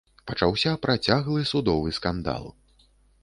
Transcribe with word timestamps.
Пачаўся 0.29 0.71
працяглы 0.85 1.43
судовы 1.51 1.93
скандал. 1.99 2.47